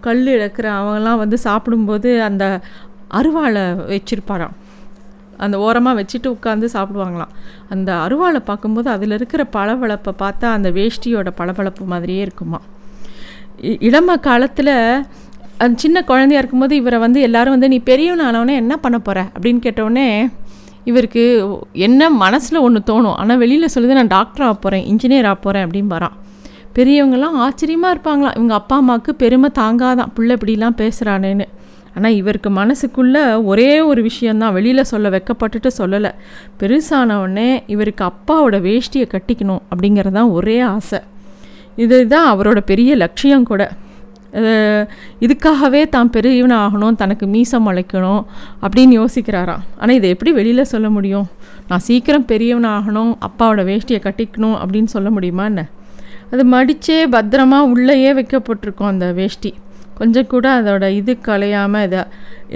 கல் 0.00 0.24
இழக்கிற 0.28 0.66
அவங்கெல்லாம் 0.76 1.16
வந்து 1.16 1.38
சாப்பிடும்போது 1.38 2.22
அந்த 2.22 2.44
அருவாளை 3.12 3.64
வச்சிருப்பாராம். 3.90 4.54
அந்த 5.38 5.56
ஓரமாக 5.58 5.96
வச்சுட்டு 5.98 6.28
உட்காந்து 6.28 6.66
சாப்பிடுவாங்களாம். 6.72 7.32
அந்த 7.68 7.90
அருவாளை 8.04 8.40
பார்க்கும்போது 8.44 8.90
அதில் 8.90 9.10
இருக்கிற 9.10 9.42
பளபளப்பை 9.50 10.12
பார்த்தா 10.18 10.46
அந்த 10.52 10.70
வேஷ்டியோட 10.70 11.28
பளபளப்பு 11.36 11.84
மாதிரியே 11.84 12.20
இருக்குமா 12.20 12.60
இ- 13.62 13.78
இளம 13.80 14.16
காலத்தில் 14.20 14.74
அந்த 15.58 15.74
சின்ன 15.76 16.02
குழந்தையா 16.02 16.40
இருக்கும்போது 16.40 16.76
இவரை 16.76 16.98
வந்து 16.98 17.20
எல்லாரும் 17.20 17.52
வந்து 17.52 17.68
நீ 17.68 17.78
பெரியவன் 17.82 18.24
ஆனவனே 18.26 18.54
என்ன 18.56 18.76
பண்ண 18.76 18.98
போகிற 19.00 19.28
அப்படின்னு 19.34 19.58
கேட்டவுடனே 19.58 20.08
இவருக்கு 20.86 21.22
என்ன 21.72 22.10
மனசில் 22.10 22.58
ஒன்று 22.58 22.80
தோணும். 22.86 23.18
ஆனால் 23.22 23.38
வெளியில் 23.38 23.74
சொல்லுது 23.74 23.96
நான் 23.98 24.14
டாக்டர் 24.16 24.46
ஆக 24.46 24.54
போகிறேன் 24.54 24.84
இன்ஜினியர் 24.92 25.30
ஆக 25.32 25.34
போகிறேன் 25.34 25.66
அப்படின்னு 25.68 25.92
வரான். 25.94 26.16
பெரியவங்கெல்லாம் 26.74 27.36
ஆச்சரியமாக 27.44 27.94
இருப்பாங்களாம். 27.94 28.36
இவங்க 28.36 28.54
அப்பா 28.54 28.76
அம்மாவுக்கு 28.76 29.14
பெருமை 29.14 29.50
தாங்காதான். 29.58 30.12
பிள்ளை 30.14 30.36
இப்படிலாம் 30.36 30.78
பேசுகிறானேன்னு 30.82 31.46
ஆனால் 31.96 32.16
இவருக்கு 32.20 32.50
மனசுக்குள்ளே 32.50 33.44
ஒரே 33.44 33.80
ஒரு 33.80 34.00
விஷயந்தான் 34.02 34.52
வெளியில் 34.52 34.88
சொல்ல 34.92 35.10
வெக்கப்பட்டுட்டு 35.10 35.70
சொல்லலை. 35.78 36.10
பெருசானவுடனே 36.60 37.62
இவருக்கு 37.66 38.04
அப்பாவோட 38.04 38.56
வேஷ்டியை 38.68 39.06
கட்டிக்கணும் 39.06 39.62
அப்படிங்கிறது 39.70 40.16
தான் 40.18 40.30
ஒரே 40.38 40.60
ஆசை. 40.60 41.00
இதுதான் 41.76 42.28
அவரோட 42.32 42.60
பெரிய 42.72 42.96
லட்சியம் 42.96 43.48
கூட. 43.52 43.62
இதுக்காகவே 45.24 45.82
தான் 45.94 46.10
பெரியவன் 46.14 46.54
ஆகணும் 46.62 46.96
தனக்கு 47.02 47.26
மீசம் 47.34 47.64
முளைக்கணும் 47.66 48.22
அப்படின்னு 48.64 48.94
யோசிக்கிறாராம் 49.00 49.62
ஆனால் 49.80 49.96
இதை 49.98 50.08
எப்படி 50.14 50.32
வெளியில் 50.38 50.70
சொல்ல 50.72 50.88
முடியும்? 50.96 51.26
நான் 51.68 51.84
சீக்கிரம் 51.88 52.26
பெரியவன் 52.32 52.68
ஆகணும் 52.76 53.12
அப்பாவோட 53.26 53.62
வேஷ்டியை 53.70 54.00
கட்டிக்கணும் 54.06 54.56
அப்படின்னு 54.62 54.90
சொல்ல 54.96 55.10
முடியுமா 55.16 55.44
என்ன? 55.50 55.62
அது 56.32 56.42
மடித்தே 56.54 56.98
பத்திரமா 57.14 57.60
உள்ளேயே 57.72 58.10
வைக்கப்பட்டிருக்கும் 58.18 58.90
அந்த 58.92 59.06
வேஷ்டி. 59.18 59.52
கொஞ்சம் 60.00 60.28
கூட 60.32 60.46
அதோட 60.60 60.84
இது 61.00 61.12
கலையாமல் 61.28 61.84
இதை 61.86 62.02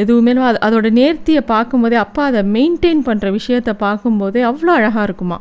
எதுவுமே 0.03 0.33
அது 0.49 0.59
அதோட 0.67 0.89
நேர்த்தியை 0.99 1.43
பார்க்கும்போதே 1.53 1.99
அப்பா 2.07 2.23
அதை 2.31 2.43
மெயின்டைன் 2.57 3.01
பண்ணுற 3.07 3.29
விஷயத்தை 3.39 3.75
பார்க்கும்போதே 3.85 4.43
அவ்வளோ 4.51 4.73
அழகாக 4.81 5.07
இருக்குமா? 5.09 5.39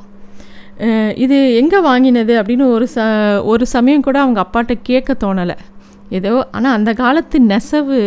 இது 1.23 1.37
எங்கே 1.61 1.79
வாங்கினது 1.87 2.33
அப்படின்னு 2.41 2.67
ஒரு 2.75 2.85
ச 2.95 3.07
ஒரு 3.51 3.63
சமயம் 3.73 4.05
கூட 4.07 4.17
அவங்க 4.25 4.39
அப்பாட்ட 4.45 4.73
கேட்க 4.89 5.15
தோணலை. 5.23 5.57
ஏதோ 6.17 6.31
ஆனால் 6.51 6.75
அந்த 6.77 6.91
காலத்து 6.93 7.37
நெசவு 7.51 7.99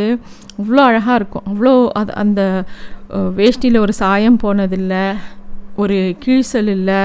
அவ்வளோ 0.61 0.83
அழகாக 0.89 1.19
இருக்கும். 1.21 1.47
அவ்வளோ 1.51 1.75
அது 2.01 2.13
அந்த 2.23 2.43
வேஷ்டியில் 3.39 3.83
ஒரு 3.85 3.95
சாயம் 4.03 4.39
போனதில்லை 4.43 5.05
ஒரு 5.83 5.99
கீழ்சல் 6.25 6.71
இல்லை 6.77 7.03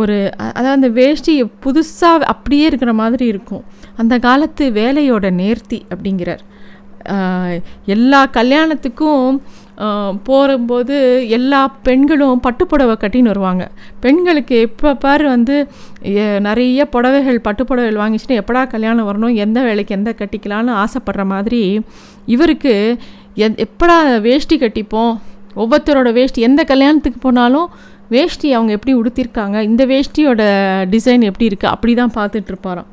ஒரு 0.00 0.16
அதாவது 0.38 0.76
அந்த 0.78 0.88
வேஷ்டி 0.98 1.34
புதுசாக 1.64 2.30
அப்படியே 2.32 2.64
இருக்கிற 2.70 2.92
மாதிரி 3.00 3.26
இருக்கும். 3.26 3.64
அந்த 3.96 4.14
காலத்து 4.18 4.64
வேலையோட 4.80 5.26
நேர்த்தி 5.42 5.78
அப்படிங்கிறார். 5.92 6.42
எல்லா 7.94 8.20
கல்யாணத்துக்கும் 8.38 9.28
போகும்போது 10.28 10.96
எல்லா 11.28 11.60
பெண்களும் 11.86 12.40
பட்டுப்புடவை 12.46 12.94
கட்டின்னு 13.02 13.32
வருவாங்க. 13.32 13.64
பெண்களுக்கு 14.00 14.56
எப்போ 14.66 14.90
பாரு 15.04 15.24
வந்து 15.28 15.56
நிறைய 16.48 16.88
புடவைகள் 16.94 17.44
பட்டு 17.46 17.64
புடவைகள் 17.64 18.40
எப்படா 18.42 18.62
கல்யாணம் 18.74 19.08
வரணும் 19.10 19.34
எந்த 19.44 19.58
வேலைக்கு 19.62 19.96
எந்த 19.98 20.12
கட்டிக்கலாம்னு 20.20 20.74
ஆசைப்படுற 20.84 21.24
மாதிரி 21.34 21.62
இவருக்கு 22.34 22.74
எ 23.44 23.48
எப்படா 23.66 23.96
வேஷ்டி 24.26 24.56
கட்டிப்போம்? 24.58 25.14
ஒவ்வொருத்தரோட 25.56 26.10
வேஷ்டி 26.12 26.40
எந்த 26.48 26.62
கல்யாணத்துக்கு 26.64 27.18
போனாலும் 27.18 27.68
வேஷ்டி 28.08 28.48
அவங்க 28.52 28.72
எப்படி 28.76 28.94
உடுத்திருக்காங்க 29.00 29.60
இந்த 29.60 29.82
வேஷ்டியோட 29.86 30.42
டிசைன் 30.94 31.26
எப்படி 31.28 31.46
இருக்குது 31.50 31.72
அப்படி 31.74 31.94
தான் 31.94 32.14
பார்த்துட்ருப்பாராம் 32.18 32.90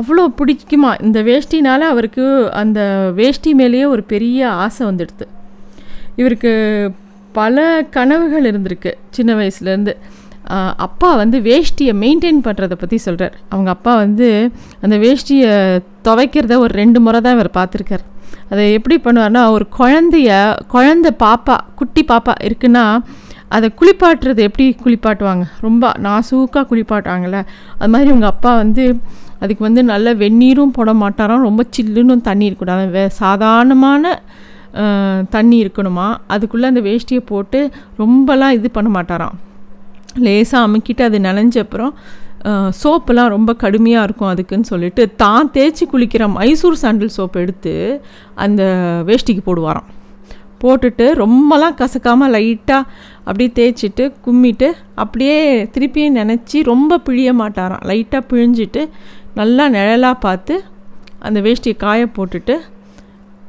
அவ்வளோ 0.00 0.24
பிடிக்குமா? 0.38 0.90
இந்த 1.06 1.18
வேஷ்டினால் 1.22 1.84
அவருக்கு 1.92 2.24
அந்த 2.62 2.80
வேஷ்டி 3.14 3.52
மேலேயே 3.54 3.84
ஒரு 3.84 4.02
பெரிய 4.02 4.48
ஆசை 4.64 4.82
வந்துடுது. 4.86 5.26
இவருக்கு 6.20 6.52
பல 7.38 7.64
கனவுகள் 7.96 8.48
இருந்திருக்கு 8.50 8.92
சின்ன 9.16 9.30
வயசுலேருந்து. 9.40 9.94
அப்பா 10.86 11.08
வந்து 11.20 11.36
வேஷ்டியை 11.46 11.92
மெயின்டைன் 12.02 12.40
பண்ணுறதை 12.46 12.76
பற்றி 12.80 12.98
சொல்கிறார் 13.04 13.34
அவங்க 13.52 13.70
அப்பா 13.76 13.92
வந்து 14.04 14.28
அந்த 14.84 14.96
வேஷ்டியை 15.04 15.52
துவைக்கிறத 16.06 16.56
ஒரு 16.64 16.72
ரெண்டு 16.80 16.98
முறை 17.04 17.20
தான் 17.26 17.36
இவர் 17.38 17.50
பார்த்துருக்கார். 17.58 18.04
அதை 18.50 18.64
எப்படி 18.78 18.96
பண்ணுவார்னா 19.04 19.42
ஒரு 19.56 19.66
குழந்தைய 19.78 20.30
குழந்த 20.74 21.08
பாப்பா 21.24 21.56
குட்டி 21.80 22.02
பாப்பா 22.10 22.34
இருக்குன்னா 22.48 22.84
அதை 23.56 23.68
குளிப்பாட்டுறது 23.80 24.40
எப்படி 24.48 24.64
குளிப்பாட்டுவாங்க? 24.84 25.44
ரொம்ப 25.66 25.92
நாசூக்காக 26.06 26.64
குளிப்பாட்டுவாங்கள்ல. 26.70 27.40
அது 27.78 27.90
மாதிரி 27.94 28.10
உங்கள் 28.14 28.32
அப்பா 28.34 28.52
வந்து 28.62 28.84
அதுக்கு 29.42 29.62
வந்து 29.68 29.82
நல்ல 29.92 30.14
வெந்நீரும் 30.22 30.74
போட 30.78 30.90
மாட்டாராம். 31.02 31.46
ரொம்ப 31.48 31.62
சில்லுன்னு 31.76 32.26
தண்ணி 32.28 32.46
இருக்கக்கூடாது 32.48 32.86
வே 32.96 33.04
சாதாரணமான 33.22 34.14
தண்ணி 35.34 35.56
இருக்கணுமா? 35.64 36.06
அதுக்குள்ளே 36.34 36.66
அந்த 36.72 36.82
வேஷ்டியை 36.88 37.22
போட்டு 37.32 37.60
ரொம்பலாம் 38.02 38.56
இது 38.58 38.70
பண்ண 38.76 38.90
மாட்டாராம். 38.96 39.36
லேசாக 40.26 40.66
அமுக்கிட்டு 40.66 41.02
அது 41.08 41.18
நனைஞ்ச 41.28 41.56
அப்புறம் 41.64 41.92
சோப்பெல்லாம் 42.80 43.32
ரொம்ப 43.34 43.50
கடுமையாக 43.62 44.06
இருக்கும் 44.06 44.30
அதுக்குன்னு 44.32 44.70
சொல்லிட்டு 44.70 45.02
தான் 45.22 45.48
தேய்ச்சி 45.54 45.84
குளிக்கிற 45.92 46.24
மைசூர் 46.34 46.80
சாண்டில் 46.82 47.14
சோப் 47.16 47.38
எடுத்து 47.42 47.72
அந்த 48.44 48.62
வேஷ்டிக்கு 49.08 49.42
போடுவாராம். 49.48 49.88
போட்டுட்டு 50.62 51.06
ரொம்பலாம் 51.22 51.76
கசக்காமல் 51.80 52.32
லைட்டாக 52.34 52.82
அப்படியே 53.28 53.50
தேய்ச்சிட்டு 53.58 54.04
கும்மிட்டு 54.26 54.68
அப்படியே 55.02 55.38
திருப்பியும் 55.74 56.16
நினச்சி 56.20 56.58
ரொம்ப 56.70 57.00
பிழிய 57.06 57.32
மாட்டாராம். 57.40 57.82
லைட்டாக 57.90 58.22
பிழிஞ்சிட்டு 58.30 58.82
நல்லா 59.40 59.66
நிழலாக 59.76 60.22
பார்த்து 60.26 60.54
அந்த 61.26 61.38
வேஷ்டியை 61.46 61.76
காய 61.84 62.06
போட்டுட்டு 62.16 62.56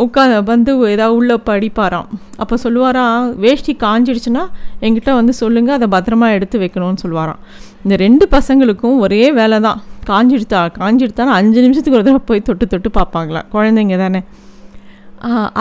உட்காந்து 0.04 0.40
வந்து 0.52 0.72
ஏதாவது 0.94 1.16
உள்ளே 1.20 1.36
படிப்பாராம். 1.50 2.10
அப்போ 2.42 2.56
சொல்லுவாராம் 2.64 3.28
வேஷ்டி 3.44 3.74
காஞ்சிடுச்சுன்னா 3.86 4.44
என்கிட்ட 4.86 5.12
வந்து 5.20 5.34
சொல்லுங்கள் 5.42 5.78
அதை 5.78 5.88
பத்திரமா 5.96 6.28
எடுத்து 6.38 6.58
வைக்கணும்னு 6.64 7.02
சொல்லுவாராம். 7.04 7.40
இந்த 7.84 7.96
ரெண்டு 8.06 8.26
பசங்களுக்கும் 8.36 8.98
ஒரே 9.06 9.24
வேலை 9.40 9.60
தான். 9.68 9.80
காஞ்சிடுத்தா 10.10 10.60
காஞ்சிடுத்தானா 10.82 11.38
அஞ்சு 11.40 11.60
நிமிஷத்துக்கு 11.66 12.00
ஒரு 12.00 12.06
தடவை 12.08 12.22
போய் 12.30 12.46
தொட்டு 12.50 12.68
தொட்டு 12.74 12.92
பார்ப்பாங்களா? 13.00 13.42
குழந்தைங்க 13.56 13.98
தானே. 14.04 14.22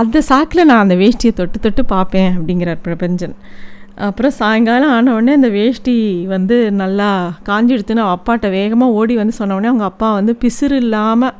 அந்த 0.00 0.16
சாக்கில் 0.28 0.68
நான் 0.70 0.84
அந்த 0.84 0.96
வேஷ்டியை 1.02 1.32
தொட்டு 1.40 1.58
தொட்டு 1.64 1.82
பார்ப்பேன் 1.94 2.30
அப்படிங்கிறார் 2.36 2.80
பிரபஞ்சன். 2.86 3.34
அப்புறம் 4.06 4.34
சாயங்காலம் 4.38 4.92
ஆனவுடனே 4.96 5.34
அந்த 5.38 5.48
வேஷ்டி 5.56 5.94
வந்து 6.32 6.56
நல்லா 6.80 7.10
காஞ்சிடுத்துன்னு 7.48 8.04
அவ 8.04 8.14
அப்பாட்ட 8.16 8.46
வேகமாக 8.56 8.96
ஓடி 9.00 9.14
வந்து 9.20 9.34
சொன்ன 9.38 9.60
அவங்க 9.70 9.86
அப்பா 9.90 10.08
வந்து 10.18 10.32
பிசுறு 10.42 10.78
இல்லாமல் 10.84 11.34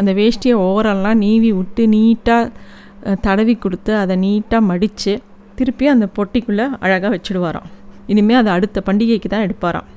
அந்த 0.00 0.10
வேஷ்டியை 0.20 0.56
ஓவரெல்லாம் 0.66 1.22
நீவி 1.26 1.50
விட்டு 1.58 1.84
நீட்டாக 1.94 3.16
தடவி 3.26 3.54
கொடுத்து 3.64 3.92
அதை 4.02 4.14
நீட்டாக 4.24 4.68
மடித்து 4.70 5.12
திருப்பி 5.58 5.86
அந்த 5.94 6.06
பொட்டிக்குள்ளே 6.16 6.66
அழகாக 6.84 7.12
வச்சுடுவாராம். 7.14 7.68
இனிமேல் 8.12 8.40
அதை 8.40 8.50
அடுத்த 8.56 8.82
பண்டிகைக்கு 8.88 9.28
தான் 9.32 9.46
எடுப்பாராம். 9.46 9.88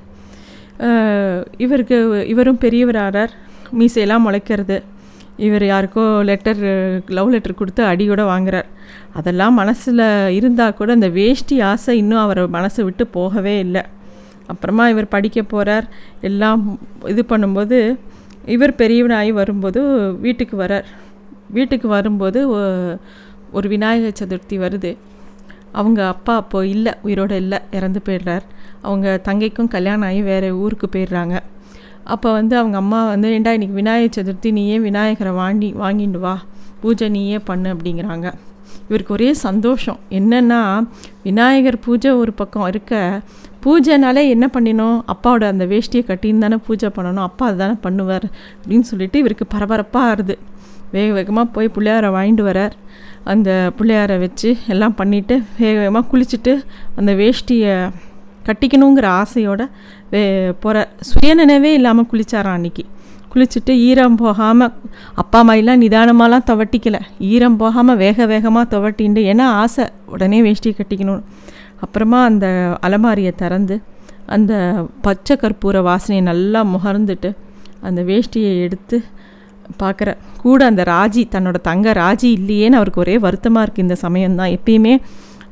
இவருக்கு 1.64 1.96
இவரும் 2.32 2.62
பெரியவராகிறார் 2.64 3.32
மீசையெல்லாம் 3.78 4.24
முளைக்கிறது. 4.26 4.76
இவர் 5.46 5.64
யாருக்கோ 5.70 6.04
லெட்டர் 6.28 6.60
லவ் 7.16 7.30
லெட்டர் 7.34 7.58
கொடுத்து 7.60 7.82
அடியோடு 7.90 8.24
வாங்குறார். 8.32 8.68
அதெல்லாம் 9.18 9.54
மனசில் 9.60 10.02
இருந்தால் 10.38 10.76
கூட 10.78 10.90
அந்த 10.98 11.08
வேஷ்டி 11.18 11.56
ஆசை 11.70 11.92
இன்னும் 12.02 12.22
அவர் 12.24 12.40
மனசை 12.56 12.82
விட்டு 12.88 13.04
போகவே 13.16 13.54
இல்லை. 13.64 13.82
அப்புறமா 14.52 14.84
இவர் 14.92 15.12
படிக்க 15.14 15.40
போகிறார் 15.52 15.86
எல்லாம் 16.28 16.62
இது 17.12 17.22
பண்ணும்போது 17.32 17.78
இவர் 18.46 18.74
பெரியவனாகி 18.74 19.32
வரும்போது 19.32 20.12
வீட்டுக்கு 20.16 20.56
வரார். 20.56 20.84
வீட்டுக்கு 21.50 21.88
வரும்போது 21.88 22.48
ஒரு 23.52 23.68
விநாயகர் 23.68 24.26
சதுர்த்தி 24.26 24.52
வருது. 24.52 24.96
அவங்க 25.72 26.06
அப்பா 26.06 26.34
அப்போ 26.34 26.66
இல்லை 26.66 26.92
உயிரோடு 27.02 27.36
இல்லை 27.36 27.58
இறந்து 27.70 28.00
போயிடுறார். 28.04 28.40
அவங்க 28.80 29.20
தங்கைக்கும் 29.24 29.68
கல்யாணம் 29.68 30.08
ஆகி 30.08 30.22
வேறு 30.22 30.58
ஊருக்கு 30.58 30.88
போயிடுறாங்க. 30.92 31.38
அப்போ 32.04 32.32
வந்து 32.32 32.56
அவங்க 32.56 32.76
அம்மா 32.76 33.08
வந்து 33.08 33.32
ஏண்டா 33.32 33.52
இன்னைக்கு 33.52 33.76
விநாயகர் 33.76 34.24
சதுர்த்தி 34.24 34.52
நீயே 34.52 34.78
விநாயகரை 34.78 35.32
வாங்கி 35.32 35.74
வாங்கிட்டு 35.80 36.18
வா? 36.18 36.42
பூஜை 36.80 37.08
நீயே 37.08 37.38
பண்ணு 37.38 37.74
அப்படிங்கிறாங்க. 37.74 38.32
இவருக்கு 38.86 39.12
ஒரே 39.12 39.32
சந்தோஷம். 39.32 39.98
என்னென்னா 40.10 40.86
விநாயகர் 41.22 41.78
பூஜை 41.78 42.10
ஒரு 42.10 42.32
பக்கம் 42.32 42.66
இருக்க 42.66 43.20
பூஜைனாலே 43.64 44.22
என்ன 44.34 44.46
பண்ணினோம்? 44.54 44.96
அப்பாவோட 45.12 45.44
அந்த 45.52 45.64
வேஷ்டியை 45.72 46.04
கட்டின்னு 46.10 46.44
தானே 46.44 46.56
பூஜை 46.66 46.88
பண்ணணும். 46.96 47.26
அப்பா 47.28 47.44
அதை 47.48 47.58
தானே 47.62 47.76
பண்ணுவார் 47.86 48.26
அப்படின்னு 48.60 48.86
சொல்லிட்டு 48.90 49.18
இவருக்கு 49.22 49.46
பரபரப்பாக 49.54 50.10
ஆறுது. 50.12 50.36
வேக 50.94 51.08
வேகமாக 51.18 51.46
போய் 51.56 51.74
பிள்ளையாரை 51.74 52.08
வாங்கிட்டு 52.16 52.44
வரார். 52.48 52.74
அந்த 53.32 53.50
பிள்ளையாரை 53.76 54.16
வச்சு 54.24 54.48
எல்லாம் 54.74 54.96
பண்ணிவிட்டு 55.00 55.34
வேக 55.60 55.74
வேகமாக 55.82 56.04
குளிச்சுட்டு 56.12 56.52
அந்த 57.00 57.12
வேஷ்டியை 57.20 57.74
கட்டிக்கணுங்கிற 58.48 59.06
ஆசையோட 59.20 59.62
வே 60.12 60.22
போகிற 60.62 60.76
சுயநினைவே 61.10 61.70
இல்லாமல் 61.78 62.08
குளிச்சாராம் 62.12 62.56
அன்னைக்கு. 62.58 62.84
குளிச்சுட்டு 63.32 63.72
ஈரம் 63.88 64.16
போகாமல் 64.22 64.72
அப்பா 65.22 65.40
மாதிரிலாம் 65.48 65.82
நிதானமாலாம் 65.84 66.46
துவட்டிக்கலை. 66.48 67.00
ஈரம் 67.32 67.60
போகாமல் 67.62 68.00
வேக 68.02 68.26
வேகமாக 68.32 68.66
துவட்டின்ட்டு 68.74 69.22
ஏன்னா 69.32 69.46
ஆசை 69.60 69.84
உடனே 70.14 70.40
வேஷ்டியை 70.48 70.74
கட்டிக்கணும். 70.80 71.22
அப்புறமா 71.84 72.20
அந்த 72.30 72.46
அலமாரியை 72.86 73.32
திறந்து 73.42 73.76
அந்த 74.34 74.52
பச்சை 75.06 75.34
கற்பூர 75.42 75.76
வாசனையை 75.88 76.22
நல்லா 76.30 76.60
முகர்ந்துட்டு 76.74 77.30
அந்த 77.88 78.00
வேஷ்டியை 78.10 78.52
எடுத்து 78.66 78.96
பார்க்குற 79.80 80.10
கூட 80.42 80.60
அந்த 80.70 80.82
ராஜி 80.94 81.22
தன்னோட 81.34 81.58
தங்க 81.68 81.92
ராஜி 82.00 82.28
இல்லையேன்னு 82.38 82.78
அவருக்கு 82.78 83.02
ஒரே 83.04 83.16
வருத்தமாக 83.24 83.64
இருக்குது 83.64 83.86
இந்த 83.86 83.96
சமயம்தான். 84.06 84.54
எப்பயுமே 84.56 84.94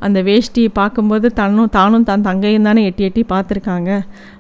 அந்த 0.06 0.18
வேஷ்டியை 0.28 0.70
பார்க்கும்போது 0.78 1.26
தன்னும் 1.40 1.72
தானும் 1.76 2.06
தான் 2.10 2.24
தங்கையும் 2.28 2.66
தானே 2.68 2.82
எட்டி 2.88 3.02
எட்டி 3.08 3.22
பார்த்துருக்காங்க. 3.32 3.90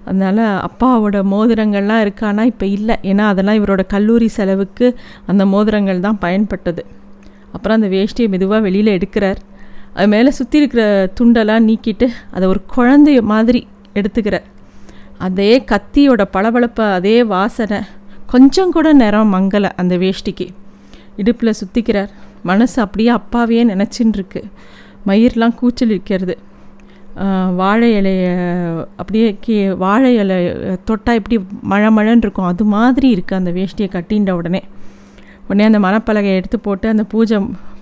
அதனால் 0.08 0.42
அப்பாவோட 0.68 1.16
மோதிரங்கள்லாம் 1.32 2.02
இருக்கானா 2.04 2.44
இப்போ 2.52 2.66
இல்லை. 2.76 2.96
ஏன்னா 3.10 3.24
அதெல்லாம் 3.32 3.58
இவரோட 3.60 3.82
கல்லூரி 3.94 4.28
செலவுக்கு 4.38 4.88
அந்த 5.32 5.44
மோதிரங்கள் 5.54 6.04
தான் 6.06 6.20
பயன்பட்டது. 6.24 6.84
அப்புறம் 7.54 7.76
அந்த 7.78 7.90
வேஷ்டியை 7.96 8.28
மெதுவாக 8.34 8.60
வெளியில் 8.68 8.96
எடுக்கிறார். 8.96 9.40
அது 9.94 10.06
மேலே 10.14 10.30
சுற்றி 10.38 10.56
இருக்கிற 10.60 10.82
துண்டெல்லாம் 11.18 11.66
நீக்கிட்டு 11.68 12.06
அதை 12.34 12.44
ஒரு 12.52 12.60
குழந்தைய 12.74 13.20
மாதிரி 13.32 13.60
எடுத்துக்கிற. 13.98 14.36
அதே 15.26 15.50
கத்தியோட 15.70 16.22
பளபளப்பை 16.34 16.84
அதே 16.98 17.16
வாசனை. 17.34 17.80
கொஞ்சம் 18.32 18.74
கூட 18.76 18.88
நிறம் 19.00 19.32
மங்கலை 19.34 19.70
அந்த 19.82 19.94
வேஷ்டிக்கு. 20.02 20.46
இடுப்பில் 21.20 21.58
சுற்றிக்கிறார் 21.60 22.12
மனசு 22.50 22.76
அப்படியே 22.84 23.10
அப்பாவையே 23.16 23.62
நினச்சின்னு 23.72 24.16
இருக்கு 24.18 24.40
மயிர்லாம் 25.08 25.58
கூச்சல் 25.60 25.92
இருக்கிறது 25.94 26.34
வாழை 27.60 27.88
இலைய 27.98 28.26
அப்படியே 29.00 29.28
கீ 29.44 29.54
வாழை 29.82 30.10
இலை 30.22 30.36
தொட்டால் 30.88 31.18
எப்படி 31.20 31.36
மழை 31.72 31.88
மழைன்னு 31.96 32.24
இருக்கும். 32.26 32.48
அது 32.50 32.64
மாதிரி 32.74 33.08
இருக்குது 33.14 33.38
அந்த 33.40 33.50
வேஷ்டியை 33.56 33.88
கட்டின்ற 33.96 34.30
உடனே. 34.40 34.60
உடனே 35.46 35.64
அந்த 35.70 35.80
மணப்பலகையை 35.86 36.38
எடுத்து 36.40 36.58
போட்டு 36.66 36.86
அந்த 36.92 37.04
பூஜை 37.12 37.38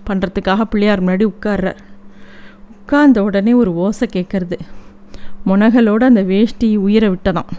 பண்ணுறதுக்காக 0.09 0.67
பிள்ளையார் 0.73 1.05
முன்னாடி 1.05 1.27
உட்கார்றார். 1.33 1.81
உட்கார்ந்த 2.89 3.23
உடனே 3.23 3.53
ஒரு 3.53 3.75
ஓசை 3.75 4.09
கேட்கறது. 4.13 4.59
முனகலோடு 5.47 6.05
அந்த 6.05 6.23
வேஷ்டி 6.23 6.77
உயிரை 6.77 7.09
விட்டதாம். 7.09 7.51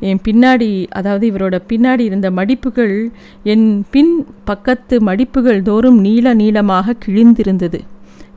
என் 0.00 0.20
பின்னாடி 0.24 0.86
அதாவது 0.90 1.30
இவரோட 1.30 1.60
பின்னாடி 1.68 2.00
இருந்த 2.00 2.30
மடிப்புகள் 2.30 3.10
என் 3.42 3.84
பின் 3.90 4.26
பக்கத்து 4.44 5.00
மடிப்புகள் 5.00 5.62
தோறும் 5.62 6.00
நீள 6.00 6.34
நீளமாக 6.34 6.94
கிழிந்திருந்தது. 7.06 7.80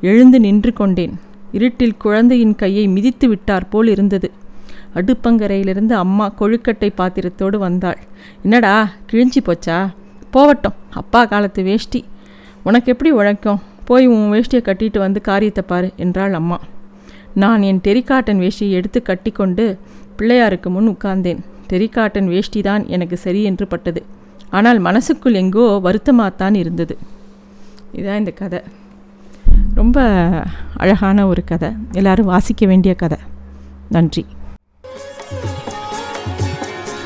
எழுந்து 0.01 0.39
நின்று 0.39 0.73
கொண்டேன். 0.73 1.19
இருட்டில் 1.51 1.97
குழந்தையின் 1.97 2.55
கையை 2.55 2.87
மிதித்து 2.87 3.27
விட்டார் 3.27 3.69
போல் 3.69 3.87
இருந்தது. 3.87 4.31
அடுப்பங்கரையிலிருந்து 4.95 5.91
அம்மா 5.91 6.33
கொழுக்கட்டை 6.39 6.91
பாத்திரத்தோடு 6.97 7.57
வந்தாள். 7.57 7.97
என்னடா 8.41 8.89
கிழிஞ்சி 9.11 9.39
போச்சா? 9.45 9.89
போவட்டும். 10.31 10.73
அப்பா 10.89 11.25
காலத்து 11.25 11.63
வேஷ்டி. 11.63 12.05
உனக்கு 12.63 12.91
எப்படி 12.91 13.11
உழைக்கும்? 13.11 13.75
போய் 13.89 14.05
உன் 14.13 14.31
வேஷ்டியை 14.33 14.61
கட்டிட்டு 14.67 14.99
வந்து 15.05 15.19
காரியத்தை 15.29 15.63
பாரு 15.71 15.89
என்றாள் 16.05 16.35
அம்மா. 16.39 16.57
நான் 17.43 17.61
என் 17.69 17.81
டெரிகாட்டன் 17.87 18.41
வேஷ்டியை 18.43 18.71
எடுத்து 18.79 18.99
கட்டிக்கொண்டு 19.09 19.65
பிள்ளையாருக்கு 20.19 20.69
முன் 20.75 20.89
உட்கார்ந்தேன். 20.93 21.41
டெரிகாட்டன் 21.71 22.29
வேஷ்டி 22.33 22.61
தான் 22.69 22.83
எனக்கு 22.95 23.17
சரி 23.25 23.41
என்று 23.49 23.65
பட்டது. 23.73 24.01
ஆனால் 24.57 24.79
மனசுக்குள் 24.87 25.39
எங்கோ 25.41 25.65
வருத்தமாகத்தான் 25.87 26.55
இருந்தது. 26.63 26.95
இதுதான் 27.97 28.21
இந்த 28.23 28.33
கதை. 28.41 28.61
ரொம்ப 29.79 29.97
அழகான 30.83 31.27
ஒரு 31.31 31.43
கதை. 31.51 31.69
எல்லாரும் 32.01 32.31
வாசிக்க 32.33 32.65
வேண்டிய 32.71 32.93
கதை. 33.03 33.19
நன்றி. 33.95 34.23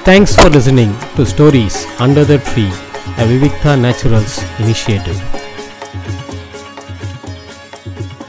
Thanks 0.10 0.36
for 0.38 0.54
listening 0.58 0.96
to 1.18 1.24
stories 1.34 1.80
under 2.06 2.30
the 2.32 2.38
tree 2.50 2.66
a 3.22 3.26
Vivikta 3.32 3.74
Naturals 3.86 4.38
initiative 4.64 5.20